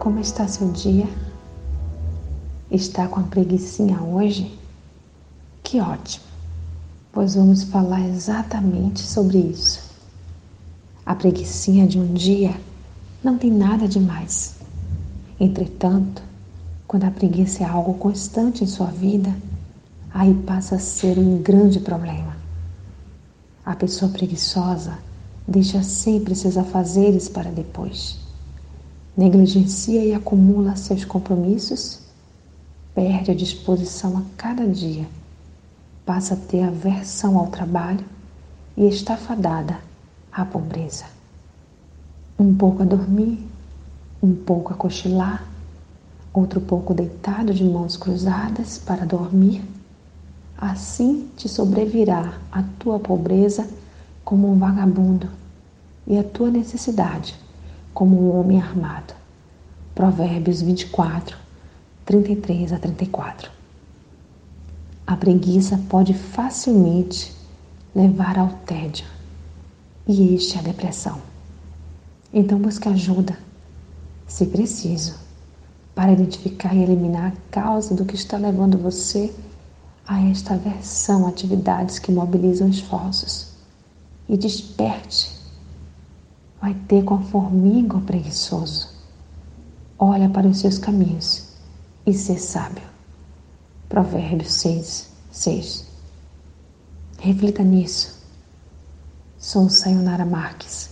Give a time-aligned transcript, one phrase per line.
[0.00, 1.06] Como está seu dia?
[2.70, 4.58] Está com a preguiçinha hoje?
[5.62, 6.24] Que ótimo,
[7.12, 9.90] pois vamos falar exatamente sobre isso.
[11.04, 12.58] A preguiçinha de um dia
[13.22, 14.56] não tem nada de mais.
[15.38, 16.22] Entretanto,
[16.88, 19.36] quando a preguiça é algo constante em sua vida,
[20.14, 22.38] aí passa a ser um grande problema.
[23.66, 24.96] A pessoa preguiçosa
[25.46, 28.29] deixa sempre seus afazeres para depois.
[29.20, 32.00] Negligencia e acumula seus compromissos,
[32.94, 35.06] perde a disposição a cada dia,
[36.06, 38.02] passa a ter aversão ao trabalho
[38.74, 39.78] e está fadada
[40.32, 41.04] à pobreza.
[42.38, 43.46] Um pouco a dormir,
[44.22, 45.46] um pouco a cochilar,
[46.32, 49.62] outro pouco deitado de mãos cruzadas para dormir.
[50.56, 53.68] Assim te sobrevirá a tua pobreza
[54.24, 55.28] como um vagabundo
[56.06, 57.38] e a tua necessidade
[57.92, 59.14] como um homem armado.
[59.94, 61.36] Provérbios 24,
[62.04, 63.50] 33 a 34.
[65.06, 67.34] A preguiça pode facilmente
[67.94, 69.06] levar ao tédio
[70.06, 71.20] e este à depressão.
[72.32, 73.36] Então busque ajuda,
[74.26, 75.18] se preciso,
[75.94, 79.34] para identificar e eliminar a causa do que está levando você
[80.06, 83.48] a esta aversão atividades que mobilizam esforços.
[84.28, 85.39] E desperte.
[86.60, 88.88] Vai ter com a formiga o preguiçoso.
[89.98, 91.48] Olha para os seus caminhos
[92.06, 92.82] e ser sábio.
[93.88, 95.86] Provérbios 6, 6.
[97.18, 98.20] Reflita nisso.
[99.38, 100.90] Sou Sayonara Marques.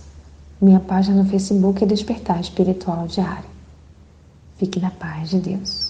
[0.61, 3.49] Minha página no Facebook é Despertar Espiritual Diário.
[4.57, 5.88] Fique na paz de Deus.